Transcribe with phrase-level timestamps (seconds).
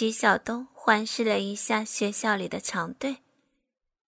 [0.00, 3.18] 齐晓东环视了一下学校里的长队，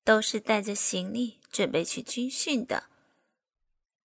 [0.05, 2.85] 都是带着行李准备去军训的，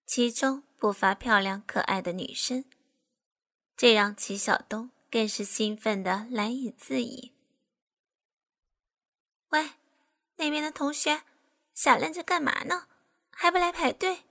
[0.06, 2.64] 其中不乏漂亮可爱的女生，
[3.76, 7.34] 这让齐晓东更是兴奋的难以自已。
[9.50, 9.72] 喂，
[10.38, 11.24] 那边的同学，
[11.74, 12.88] 傻愣着干嘛呢？
[13.30, 14.24] 还不来排队？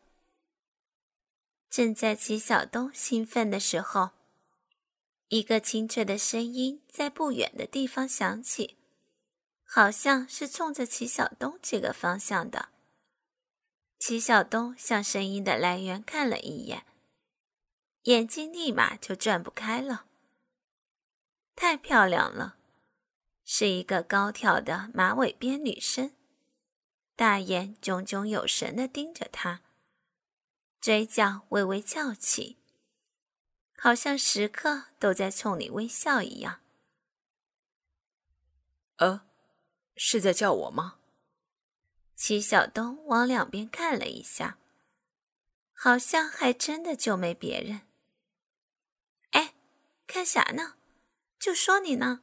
[1.68, 4.12] 正在齐晓东兴奋的时候，
[5.32, 8.76] 一个清脆的声音在不远的地方响起，
[9.64, 12.68] 好像是冲着齐晓东这个方向的。
[13.98, 16.84] 齐晓东向声音的来源看了一眼，
[18.02, 20.04] 眼睛立马就转不开了。
[21.56, 22.58] 太漂亮了，
[23.42, 26.12] 是一个高挑的马尾辫女生，
[27.16, 29.62] 大眼炯炯有神的盯着他。
[30.82, 32.58] 嘴角微微翘起，
[33.84, 36.60] 好像时刻都在冲你微笑一样。
[38.98, 39.26] 呃，
[39.96, 41.00] 是在叫我吗？
[42.14, 44.56] 齐晓东往两边看了一下，
[45.72, 47.80] 好像还真的就没别人。
[49.30, 49.56] 哎，
[50.06, 50.76] 看啥呢？
[51.40, 52.22] 就说你呢。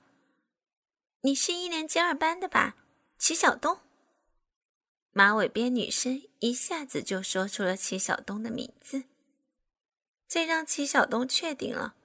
[1.19, 2.77] 你是一年级二班的吧？
[3.17, 3.81] 齐晓东。
[5.11, 9.03] 马尾辫女生一下子就说出了齐晓东的名字，
[10.29, 11.95] 这让齐晓东确定了，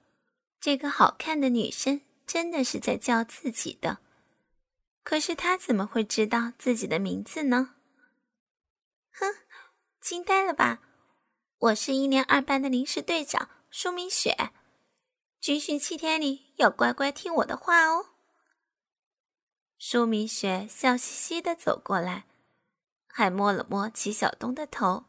[0.59, 3.99] 这个好看的女生真的是在叫自己的。
[5.03, 7.75] 可是他怎么会知道自己的名字呢？
[9.11, 9.35] 哼，
[10.01, 10.81] 惊呆了吧！
[11.59, 14.51] 我是一年二班的临时队长舒明雪，
[15.39, 18.07] 军训七天里要乖乖听我的话哦。
[19.77, 22.25] 舒明雪笑嘻嘻的走过来。
[23.07, 25.05] 还摸了摸齐晓东的头。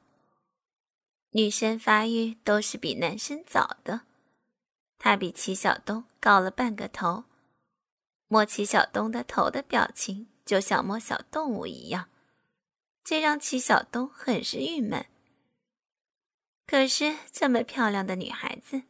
[1.37, 4.07] 女生发育都是比男生早的，
[4.97, 7.25] 她比齐晓东高了半个头，
[8.27, 12.09] 摸齐晓东的头的表情就像摸小动物一样，
[13.05, 15.05] 这让齐晓东很是郁闷。
[16.67, 18.85] 可是这么漂亮的女孩子，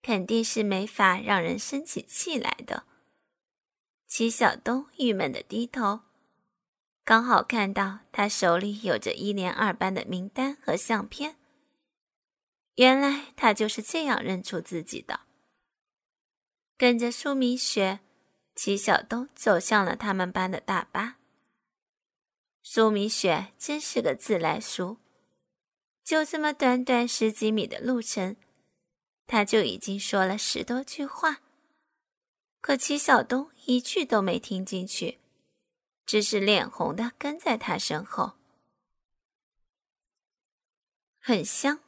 [0.00, 2.84] 肯定是没法让人生起气来的。
[4.06, 6.02] 齐晓东郁闷的低头。
[7.04, 11.36] 刚好看到他手里有着一年二班的名单和相片，
[12.76, 15.20] 原来他就是这样认出自己的。
[16.78, 18.00] 跟着苏明雪，
[18.54, 21.16] 齐晓东走向了他们班的大巴。
[22.62, 24.98] 苏明雪真是个自来熟，
[26.04, 28.36] 就这么短短十几米的路程，
[29.26, 31.40] 他就已经说了十多句话，
[32.60, 35.18] 可齐晓东一句都没听进去。
[36.04, 38.34] 只是脸红的跟在他身后，
[41.18, 41.85] 很香。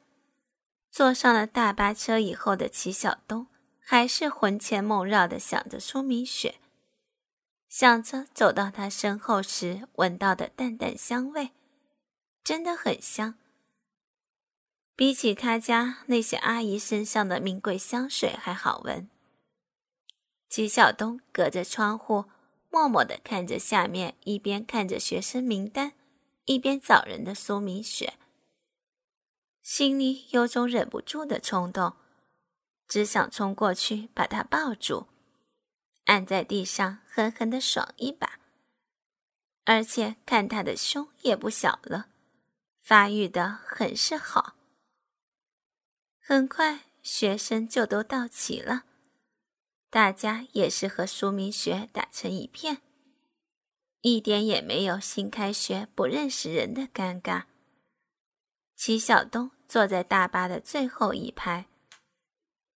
[0.98, 3.46] 坐上了大巴车以后的齐晓东，
[3.78, 6.56] 还是魂牵梦绕的想着苏明雪，
[7.68, 11.52] 想着走到他身后时闻到的淡淡香味，
[12.42, 13.36] 真的很香。
[14.96, 19.08] 比起他家那些阿姨身上的名贵香水还好闻。
[20.48, 22.24] 齐晓东隔着窗户。
[22.70, 25.92] 默默地看着下面，一边看着学生名单，
[26.46, 28.14] 一边找人的苏明雪，
[29.68, 31.94] 心里有种忍不住的冲动，
[32.88, 35.08] 只想冲过去把他抱住，
[36.04, 38.40] 按在地上狠狠的爽一把。
[39.66, 42.06] 而且看他的胸也不小了，
[42.80, 44.56] 发育的很是好。
[46.18, 48.84] 很快，学生就都到齐了。
[49.90, 52.80] 大家也是和苏明雪打成一片，
[54.00, 57.44] 一点也没有新开学不认识人的尴尬。
[58.74, 61.66] 齐晓东坐在大巴的最后一排，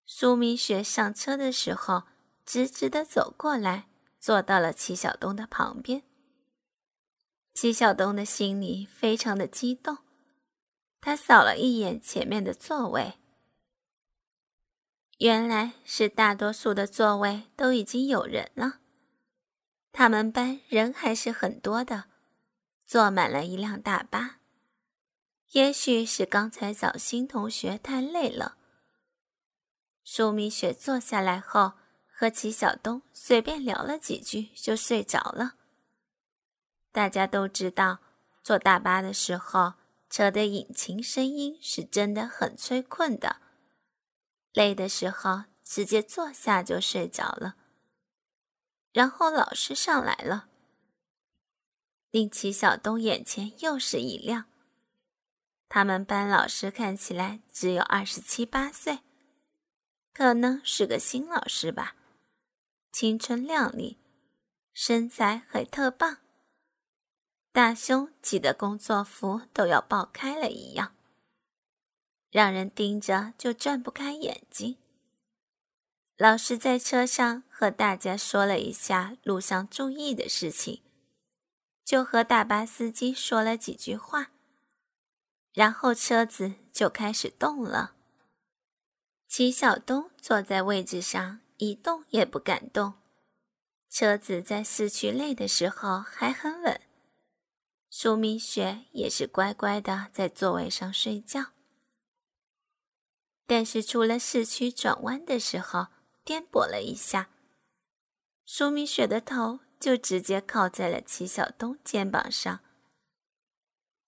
[0.05, 2.03] 苏明雪上车的时候，
[2.45, 3.87] 直直的走过来，
[4.19, 6.03] 坐到了齐晓东的旁边。
[7.53, 9.99] 齐晓东的心里非常的激动，
[10.99, 13.13] 他扫了一眼前面的座位。
[15.19, 18.79] 原来是大多数的座位都已经有人了，
[19.93, 22.05] 他们班人还是很多的，
[22.85, 24.40] 坐满了一辆大巴。
[25.51, 28.55] 也许是刚才找新同学太累了，
[30.01, 31.73] 舒明雪坐下来后
[32.07, 35.55] 和齐晓东随便聊了几句就睡着了。
[36.93, 37.99] 大家都知道，
[38.41, 39.73] 坐大巴的时候，
[40.09, 43.41] 车的引擎声音是真的很催困的。
[44.53, 47.55] 累的时候，直接坐下就睡着了。
[48.93, 50.47] 然后老师上来了，
[52.09, 54.45] 令齐晓东眼前又是一亮。
[55.73, 58.99] 他们班老师看起来只有二十七八岁，
[60.13, 61.95] 可能是个新老师吧。
[62.91, 63.97] 青春靓丽，
[64.73, 66.17] 身材还特棒，
[67.53, 70.93] 大胸挤得工作服都要爆开了一样，
[72.29, 74.75] 让人盯着就转不开眼睛。
[76.17, 80.81] 老师在车上和大家说了一下路上注意的事情，
[81.85, 84.31] 就和大巴司机说了几句话，
[85.53, 87.93] 然后车子就开始动了。
[89.27, 91.41] 齐晓东坐在位置上。
[91.63, 92.95] 一动也不敢动，
[93.87, 96.81] 车子在市区内的时候还很稳。
[97.87, 101.51] 苏明雪也是乖乖的在座位上睡觉，
[103.45, 105.89] 但是出了市区转弯的时候
[106.23, 107.29] 颠簸了一下，
[108.43, 112.61] 苏明雪的头就直接靠在了齐晓东肩膀上，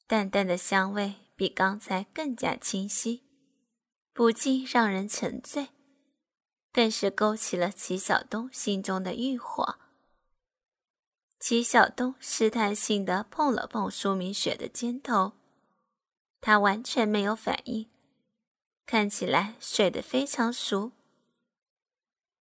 [0.08, 3.24] 淡淡的香味比刚才更加清晰，
[4.14, 5.70] 不禁让人沉醉。
[6.72, 9.78] 更是勾起了齐晓东心中的欲火。
[11.40, 15.34] 齐晓东试探性的碰了碰苏明雪的肩头，
[16.42, 17.88] 她完全没有反应，
[18.88, 20.94] 看起来睡得非常熟。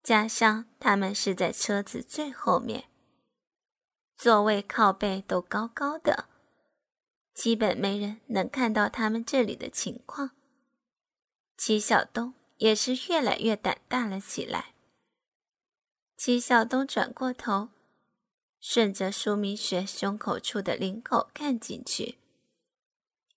[0.01, 2.89] 加上他们是在车子最后面，
[4.17, 6.27] 座位靠背都高高的，
[7.33, 10.31] 基本没人能看到他们这里的情况。
[11.57, 12.33] 齐晓东。
[12.57, 14.73] 也是越来越胆大了起来。
[16.15, 17.69] 齐晓东转过头，
[18.61, 22.19] 顺着舒明雪胸口处的领口看进去，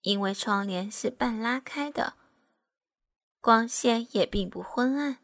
[0.03, 2.13] 因为窗帘是半拉开的，
[3.41, 5.17] 光线也并不昏暗。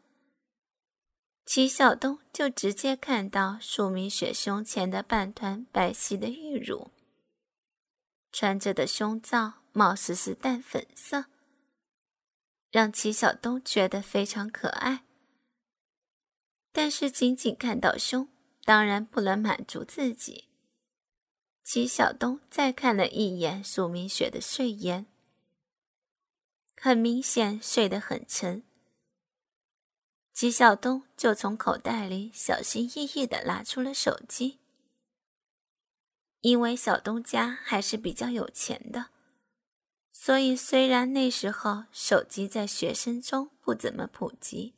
[1.46, 6.90] 齐晓东就直接看到舒明雪胸前的半团白皙的玉乳，
[8.36, 11.26] 穿着的胸罩貌似是淡粉色。
[12.72, 15.04] 让齐晓东觉得非常可爱，
[16.72, 18.28] 但是仅仅看到胸，
[18.64, 20.48] 当然不能满足自己。
[21.62, 25.06] 齐晓东再看了一眼苏明雪的睡颜，
[26.76, 28.64] 很明显睡得很沉。
[30.32, 34.58] 齐晓东就从口袋里小心翼翼地拿出了手机，
[36.44, 39.06] 因为小东家还是比较有钱的。
[40.12, 44.74] 所以，虽然那时候手机在学生中不怎么普及，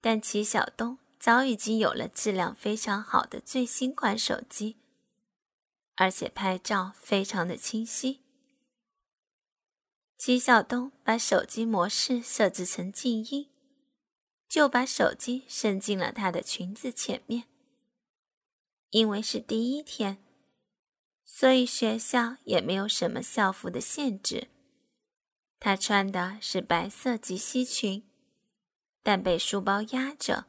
[0.00, 4.78] 但齐晓东早已经有了质量非常好的最新款手机，
[5.94, 8.18] 而且拍照非常的清晰。
[10.18, 13.48] 齐晓东把手机模式设置成静音，
[14.48, 17.44] 就把手机伸进了她的裙子前面，
[18.90, 20.18] 因为是第一天。
[21.34, 24.48] 所以学校也没有什么校服的限制。
[25.58, 28.04] 她穿的是白色及膝裙，
[29.02, 30.44] 但被书包压着，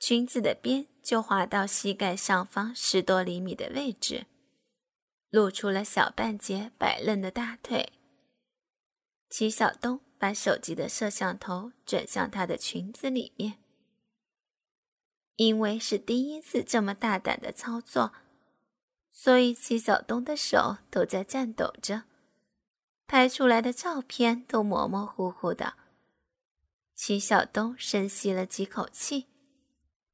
[0.00, 4.26] 裙子的边就滑到膝盖上方十多厘米的位置，
[5.28, 7.92] 露出了小半截白嫩的大腿。
[9.28, 13.58] 齐晓东把手机的摄像头转向她的裙子里面，
[15.36, 18.14] 因为是第一次这么大胆的操作。
[19.18, 22.02] 所以齐晓东的手都在颤抖着，
[23.06, 25.72] 拍出来的照片都模模糊糊的。
[26.94, 29.26] 齐晓东深吸了几口气，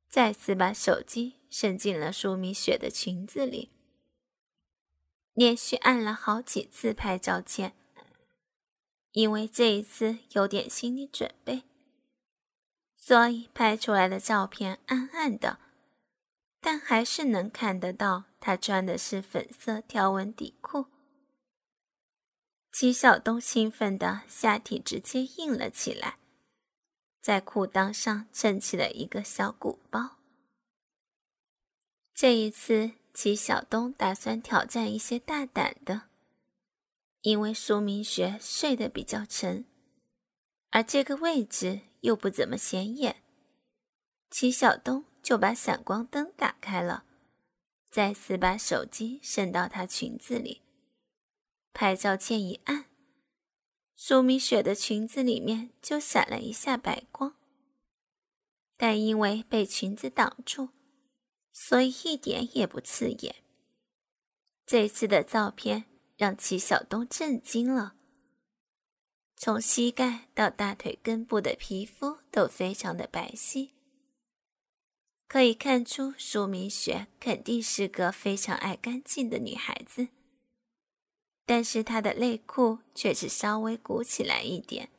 [0.08, 3.70] 再次把手机伸进了舒米雪的裙子里，
[5.34, 7.74] 连续按了好几次拍照键，
[9.10, 11.64] 因为这一次有点心理准备，
[12.96, 15.58] 所以拍出来的照片暗暗的。
[16.64, 20.86] 但还是能看得到，他穿的是粉色条纹底裤。
[22.70, 26.18] 齐晓东兴奋的下体直接硬了起来，
[27.20, 30.18] 在裤裆上撑起了一个小鼓包。
[32.14, 36.02] 这一次，齐晓东打算挑战一些大胆的，
[37.22, 39.64] 因为苏明学睡得比较沉，
[40.70, 43.16] 而这个位置又不怎么显眼。
[44.30, 45.04] 齐晓东。
[45.22, 47.04] 就把闪光灯打开了，
[47.88, 50.62] 再次把手机伸到她裙子里，
[51.72, 52.86] 拍照键一按，
[53.94, 57.36] 苏米雪的裙子里面就闪了一下白光，
[58.76, 60.70] 但因为被裙子挡住，
[61.52, 63.36] 所以一点也不刺眼。
[64.66, 65.84] 这次的照片
[66.16, 67.94] 让齐晓东震惊了，
[69.36, 73.70] 从膝盖到大腿根部的皮肤都非常的白皙。
[75.32, 80.08] 可以看出，苏明雪肯定是个非常爱干净的女孩子。
[81.46, 84.90] 但是她的内裤却是稍微鼓起来一点，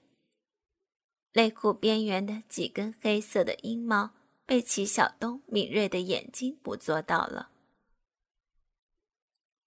[1.34, 4.08] 内裤边缘的几根黑色的阴毛
[4.48, 7.50] 被被齐晓东敏锐的眼睛捕捉到了。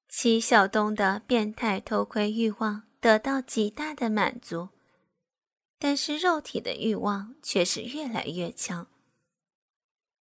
[0.08, 4.68] 齐晓东的变态偷窥欲望得到极大的满足，
[5.78, 8.88] 但是肉体的欲望却是越来越强。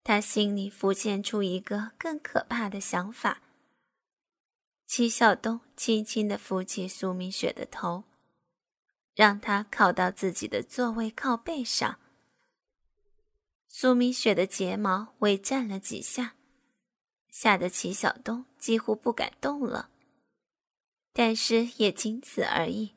[0.05, 3.41] 他心里浮现出一个更可怕的想法。
[4.85, 8.03] 齐晓东轻轻的扶起苏明雪的头，
[9.15, 12.00] 让她靠到自己的座位靠背上。
[13.67, 16.35] 苏明雪的睫毛微颤了几下，
[17.31, 19.89] 吓得齐晓东几乎不敢动了。
[21.13, 22.93] 但是也仅此而已。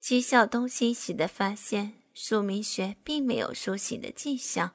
[0.00, 4.74] 齐晓东欣喜的发现，苏明雪并没有苏醒的迹象。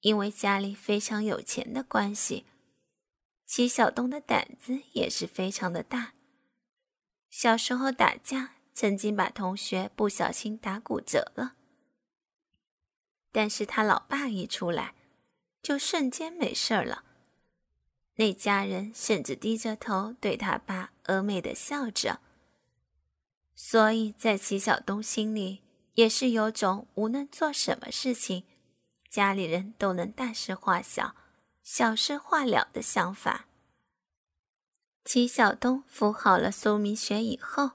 [0.00, 2.46] 因为家里非常有钱的关系，
[3.44, 6.14] 齐晓东的胆子也是非常的大。
[7.30, 11.54] 小时候打架，曾经把同学不小心打骨折了。
[13.32, 14.94] 但是他老爸一出来，
[15.62, 17.04] 就瞬间没事儿了。
[18.14, 22.20] 那家人甚至低着头对他爸峨眉的笑着。
[23.54, 25.62] 所以在齐晓东心里，
[25.94, 28.44] 也是有种无论做什么事情。
[29.08, 31.16] 家里人都能大事化小、
[31.62, 33.46] 小事化了的想法。
[35.04, 37.72] 齐晓东扶好了苏明雪以后，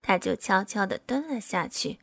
[0.00, 1.98] 他就悄悄地蹲了下去，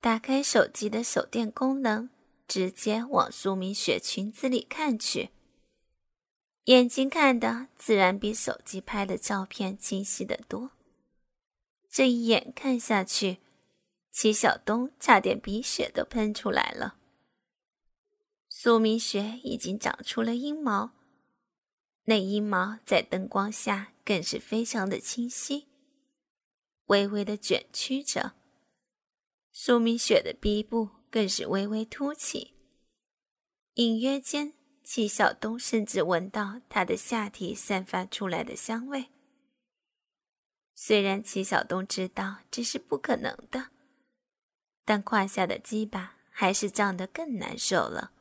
[0.00, 2.10] 打开手机的手电功能，
[2.46, 5.30] 直接往苏明雪裙子里看去。
[6.64, 10.70] 眼睛看的自然比手机拍的照片清晰得多。
[11.88, 13.38] 这一眼看下去，
[14.12, 16.98] 齐晓东差点鼻血都喷出来了。
[18.62, 20.90] 苏明雪已经长出了阴毛，
[22.04, 25.66] 那阴毛在灯光下更是非常的清晰，
[26.88, 28.34] 微微的卷曲着。
[29.50, 32.52] 苏明雪的鼻部更是微微凸起，
[33.76, 34.52] 隐约间，
[34.84, 39.06] 齐晓东甚至闻到她的下体散发出来的香味。
[40.74, 43.70] 虽然齐晓东知道这是不可能的，
[44.84, 48.12] 但胯下的鸡巴还是胀得更难受了。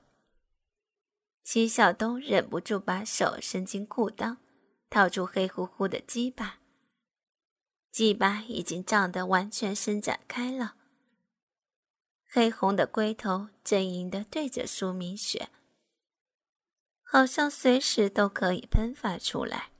[1.51, 4.37] 齐晓东忍不住把手伸进裤裆，
[4.87, 6.59] 掏出黑乎乎的鸡巴。
[7.89, 10.75] 鸡巴已经胀得完全伸展开了，
[12.27, 15.49] 黑红的龟头狰狞地对着苏明雪，
[17.01, 19.71] 好像随时都可以喷发出来。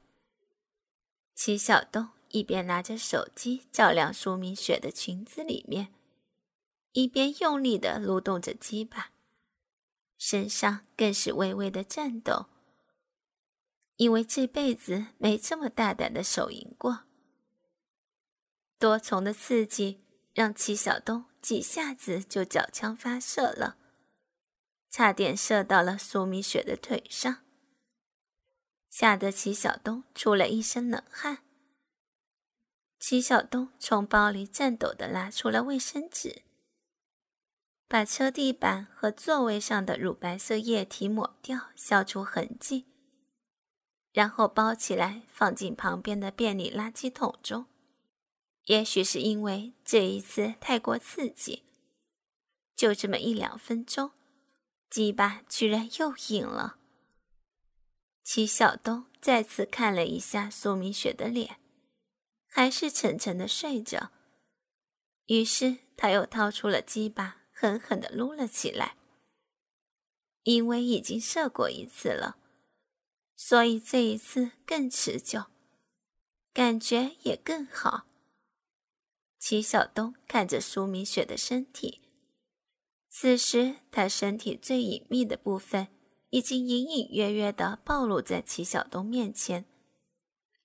[1.35, 5.93] 齐晓东一边拿着手机照亮苏明雪的裙子里面，
[6.93, 9.11] 一边用力地撸动着鸡巴。
[10.19, 12.47] 身上更是微微的颤抖，
[13.95, 17.05] 因为这辈子没这么大胆的手淫过。
[18.77, 23.77] 多重的刺激让齐晓东几下子就脚枪发射了，
[24.89, 27.37] 差点射到了苏米雪的腿上，
[28.89, 31.45] 吓得齐晓东出了一身冷汗。
[32.99, 36.43] 齐晓东从包里颤抖的拿出了卫生纸。
[37.89, 42.85] 把车地板和座位上的乳白色液体抹掉，消除痕迹，
[44.13, 47.65] 然后包起来放进旁边的便利垃圾桶中。
[48.65, 51.63] 也许是因为这一次太过刺激，
[52.75, 54.11] 就这么一两分钟，
[54.91, 56.77] 鸡巴居然又硬了。
[58.23, 61.57] 齐晓东再次看了一下苏明雪的脸，
[62.47, 64.11] 还是沉沉的睡着。
[65.25, 67.38] 于是他又掏出了鸡巴。
[67.61, 68.95] 狠狠地撸了起来，
[70.43, 72.37] 因为已经射过一次了，
[73.35, 75.47] 所以这一次更持久，
[76.53, 78.05] 感觉也更好。
[79.37, 81.99] 齐晓东看着苏明雪的身体，
[83.09, 85.89] 此时她身体最隐秘的部分
[86.29, 89.65] 已经隐隐约约地暴露在齐晓东面前，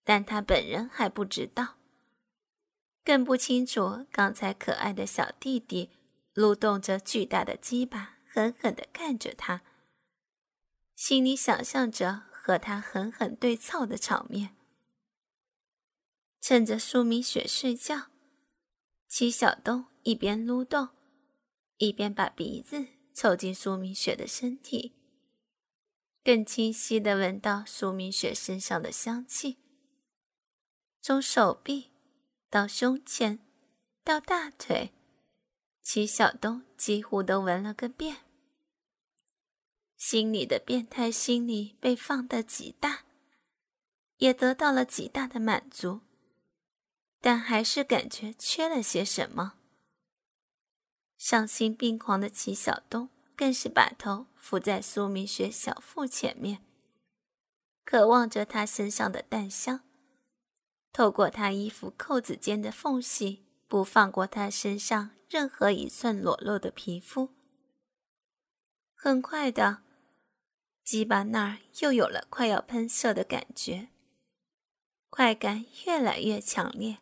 [0.04, 1.74] 但他本人还不知道，
[3.02, 5.90] 更不清楚刚才可爱的小弟弟。
[6.34, 9.62] 撸动着巨大的鸡巴，狠狠地看着他，
[10.96, 14.56] 心里想象着和他狠狠对操的场面。
[16.40, 18.10] 趁着苏明雪睡觉，
[19.06, 20.88] 齐晓东一边撸动，
[21.76, 24.92] 一边把鼻子凑近苏明雪的身体，
[26.24, 29.58] 更清晰地闻到苏明雪身上的香气，
[31.00, 31.92] 从手臂
[32.50, 33.38] 到胸前
[34.02, 34.93] 到大腿。
[35.84, 38.22] 齐晓东几乎都闻了个遍，
[39.98, 43.04] 心里的变态心理被放得极大，
[44.16, 46.00] 也得到了极大的满足，
[47.20, 49.58] 但还是感觉缺了些什么。
[51.18, 56.64] 丧心病狂的齐晓东更是把头伏在苏明雪小腹前面，
[57.84, 59.84] 渴望着她身上的淡香，
[60.94, 63.43] 透过她衣服扣子间的缝隙，
[63.74, 67.34] 不放过他身上任何一寸裸露的皮肤。
[68.94, 69.82] 很快的，
[70.84, 73.88] 鸡巴那儿又有了快要喷射的感觉，
[75.10, 76.98] 快感越来越强烈。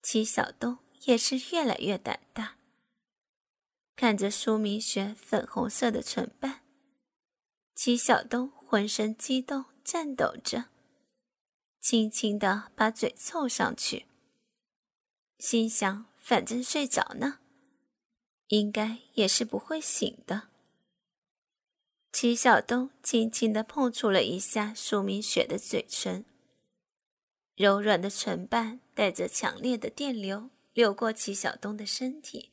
[0.00, 2.56] 齐晓东也是越来越胆大。
[3.94, 6.62] 看着苏明雪粉红色的唇瓣，
[7.74, 10.70] 齐晓东浑身激动，颤抖着，
[11.78, 14.06] 轻轻的把嘴凑上去，
[15.42, 17.40] 心想：反正睡着呢，
[18.46, 20.46] 应该也是不会醒的。
[22.12, 26.24] 齐晓东轻轻的碰触了一下苏明雪的嘴唇，
[27.56, 32.50] 柔软的唇瓣带着强烈的电流流过齐晓东的身体。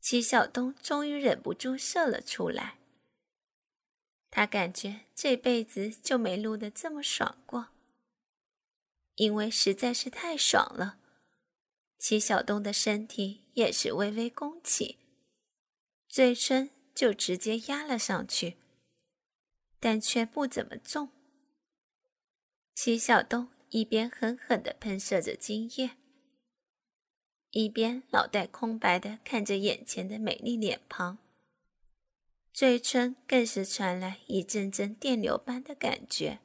[0.00, 2.78] 齐晓东终于忍不住射了出来。
[4.30, 7.70] 他感觉这辈子就没撸得这么爽过，
[9.16, 10.98] 因为实在是太爽了。
[12.00, 14.96] 齐晓东的身体也是微微弓起，
[16.08, 18.56] 嘴唇就直接压了上去，
[19.78, 21.10] 但却不怎么重。
[22.74, 25.90] 齐晓东一边狠狠地喷射着精液。
[27.50, 31.18] 一边脑袋空白的看着眼前的美丽脸庞，
[32.54, 36.40] 嘴唇更是传来一阵阵电流般的感觉。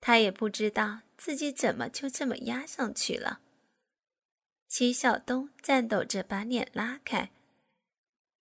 [0.00, 3.40] 他也不知道自己怎么就这么压上去了。
[4.68, 7.30] 齐晓东颤抖着把脸拉开，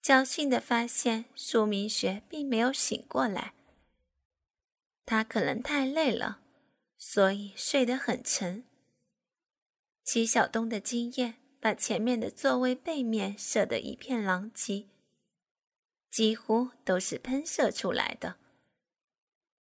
[0.02, 3.54] 侥幸的发现苏明学并没有醒过来。
[5.04, 6.40] 他可能太累了，
[6.99, 8.64] 所以睡得很沉。
[10.02, 14.88] 齐晓东的经验把前面的座位背面射得一片狼藉，
[16.11, 18.37] 几乎都是喷射出来的。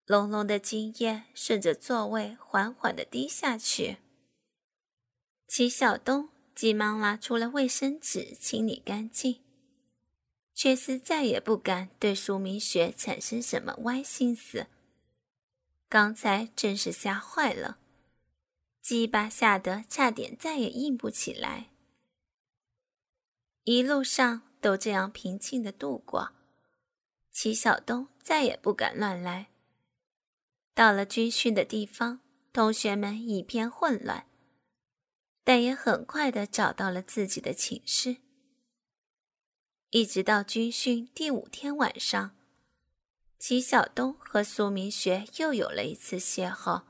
[0.06, 3.98] 浓浓的精液顺着座位缓缓地滴下去。
[5.46, 9.40] 齐晓东急忙拿出了卫生纸清理干净，
[10.54, 14.68] 却是再也不敢对苏明雪产生什么歪心思。
[15.88, 17.78] 刚才真是吓坏了。
[18.80, 21.70] 鸡巴吓得差点再也硬不起来。
[23.64, 26.32] 一路上都这样平静的度过，
[27.30, 29.48] 齐晓东再也不敢乱来。
[30.74, 32.20] 到了军训的地方，
[32.52, 34.26] 同学们一片混乱，
[35.44, 38.16] 但也很快的找到了自己的寝室。
[39.90, 42.34] 一直到军训第五天晚上，
[43.38, 46.82] 齐晓东和苏明学又有了一次邂逅。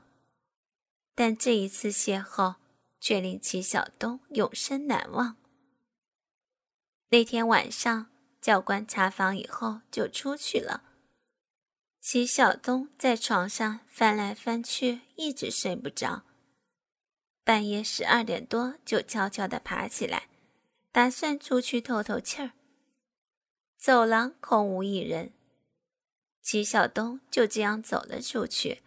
[1.13, 2.55] 但这一次邂逅
[2.99, 5.37] 却令齐晓东永生难忘。
[7.09, 8.09] 那天晚上，
[8.41, 10.83] 教官查房以后就出去了。
[12.01, 16.23] 齐晓东在床上翻来翻去，一直睡不着。
[17.45, 20.27] 半夜十二点多，就悄悄地爬起来，
[20.91, 22.53] 打算出去透透气儿。
[23.77, 25.31] 走廊空无一人，
[26.41, 28.81] 齐晓东就这样走了出去。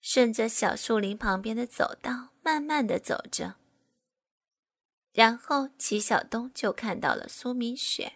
[0.00, 3.56] 顺着小树林旁边的走道，慢慢的走着。
[5.12, 8.14] 然后齐晓东就看到了苏明雪，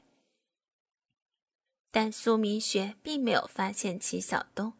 [1.91, 4.73] 但苏明雪并没有发现齐晓东。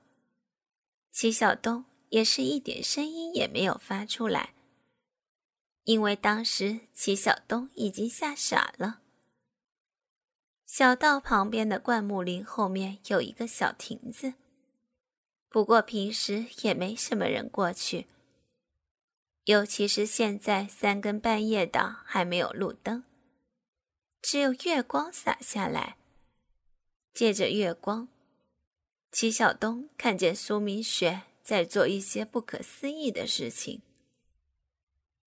[1.11, 4.54] 齐晓东也是一点声音也没有发出来，
[5.85, 9.01] 因为当时齐晓东已经吓傻了。
[10.67, 14.35] 小道旁边的灌木林后面有一个小亭子。
[15.49, 18.07] 不过平时也没什么人过去，
[19.45, 23.05] 尤其是现在三更半夜的还没有路灯，
[24.21, 25.97] 只有月光洒下来。
[27.13, 28.09] 借着月光，
[29.13, 33.83] 齐晓东看见苏明雪在做一些不可思议的事情。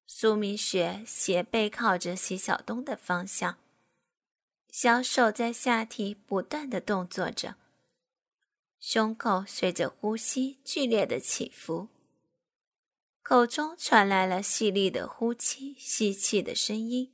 [0.10, 3.58] 苏明雪斜背靠着齐晓东的方向，
[4.72, 7.56] 小手在下体不断的动作着。
[8.80, 11.90] 胸口随着呼吸剧烈的起伏，
[13.22, 17.12] 口中传来了细腻的呼气、吸气的声音。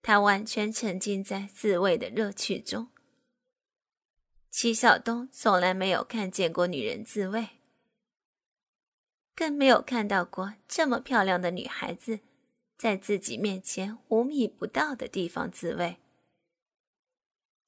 [0.00, 2.88] 他完全沉浸在自慰的乐趣中。
[4.48, 7.57] 齐晓东从来没有看见过女人自慰，
[9.38, 12.18] 更没有看到过这么漂亮的女孩子
[12.76, 15.98] 在自己面前五米不到的地方自慰。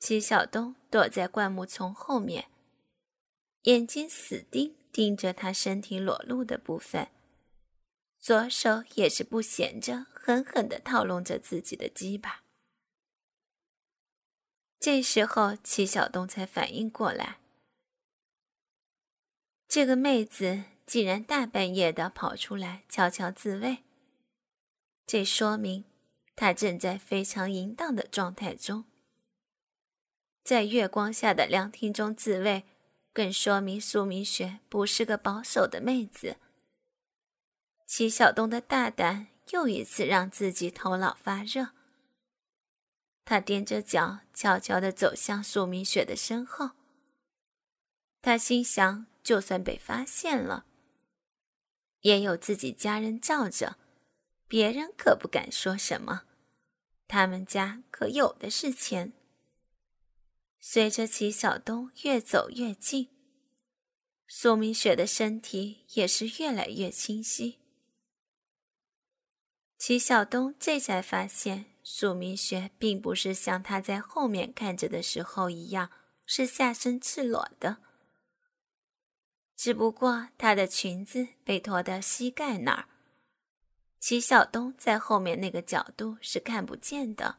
[0.01, 2.49] 齐晓东躲在灌木丛后面，
[3.63, 7.07] 眼睛死盯盯着她身体裸露的部分，
[8.19, 12.43] 左手也是不闲着，狠狠地套弄着自己的鸡巴。
[14.81, 17.39] 这时候，齐晓东才反应过来，
[19.69, 23.85] 这个妹子竟然大半夜的跑出来悄悄自慰，
[25.07, 25.85] 这说明
[26.35, 28.87] 他正在非常淫荡的状态中。
[30.43, 32.65] 在月光下的凉亭中自慰，
[33.13, 36.39] 更说明苏明雪不是个保守的妹子。
[37.87, 41.69] 齐晓东的大胆又一次让自己头脑发热。
[43.25, 46.71] 他踮着脚，悄悄地走向苏明雪的身后。
[48.21, 50.67] 他心想，就算被发现了，
[52.01, 53.77] 也有自己家人罩着，
[54.47, 56.23] 别人可不敢说什么。
[57.09, 59.13] 他们家可有的是钱。
[60.61, 63.09] 随着齐晓东越走越近，
[64.29, 67.59] 苏明雪的身体也是越来越清晰。
[69.79, 71.67] 齐晓东这才发现。
[71.83, 75.91] 苏明雪并不是像他在后面看着的时候一样
[76.27, 77.79] 是下身赤裸的，
[79.63, 82.89] 只不过她的裙子被拖到膝盖那儿，
[83.99, 87.37] 齐晓东在后面那个角度是看不见的。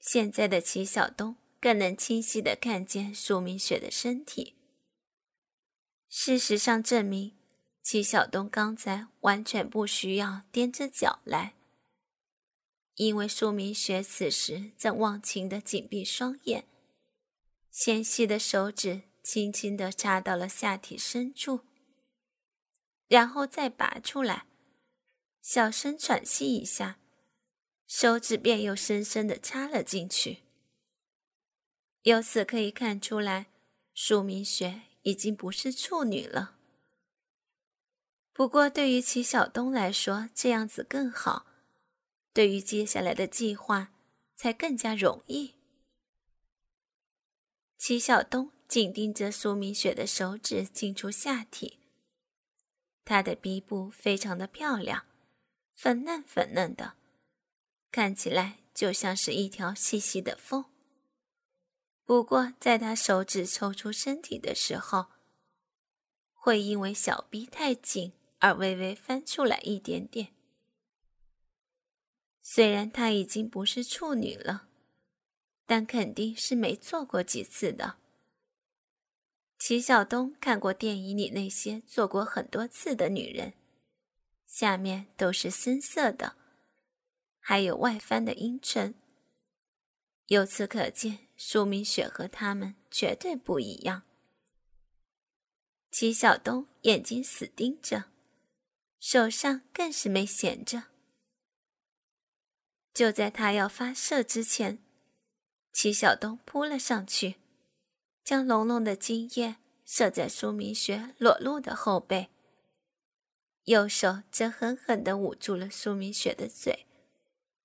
[0.00, 4.54] 现在的齐晓东更能清晰的看见苏明雪的身体。
[6.10, 7.34] 事实上证明，
[7.82, 11.54] 齐晓东刚才完全不需要踮着脚来。
[12.96, 16.66] 因为苏明雪此时正忘情的紧闭双眼，
[17.70, 21.60] 纤细的手指轻轻的插到了下体深处，
[23.08, 24.46] 然后再拔出来，
[25.42, 26.98] 小声喘息一下，
[27.86, 30.38] 手指便又深深的插了进去。
[32.02, 33.46] 由此可以看出来，
[33.94, 36.56] 苏明雪已经不是处女了。
[38.32, 41.46] 不过对于齐晓东来说，这样子更好。
[42.32, 43.92] 对于接下来的计划，
[44.34, 45.56] 才更加容易。
[47.76, 51.80] 齐晓东紧盯着苏明雪的手指进出下体，
[53.04, 55.06] 她的鼻部非常的漂亮，
[55.74, 56.94] 粉嫩粉嫩的，
[57.90, 60.66] 看起来就像是一条细细的缝。
[62.04, 65.06] 不过，在她手指抽出身体的时候，
[66.32, 70.28] 会因为小臂太紧而微微翻出来一点点。
[72.40, 74.68] 虽然她已经不是处女了，
[75.66, 77.96] 但肯定是没做过几次的。
[79.60, 83.52] 齐晓东看过电影里那些做过很多次的女人，
[84.46, 86.34] 下面都是深色的，
[87.38, 88.94] 还有外翻的阴唇。
[90.28, 94.04] 由此可见，苏明雪和他们绝对不一样。
[95.90, 98.06] 齐晓东眼睛死盯着，
[98.98, 100.84] 手上更是没闲着。
[102.94, 104.82] 就在他要发射之前，
[105.70, 107.39] 齐晓东扑了上去，
[108.24, 112.28] 将浓浓的精液射在苏明雪裸露的后背，
[113.64, 116.86] 右手则狠狠地捂住了苏明雪的嘴，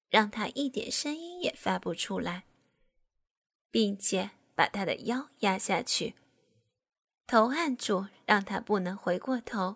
[0.10, 2.46] 让她一点声音也发不出来，
[3.70, 6.16] 并且把她的腰压下去，
[7.28, 9.76] 头按住，让她不能回过头，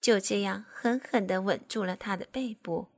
[0.00, 2.91] 就这样狠狠地吻住了她的背部。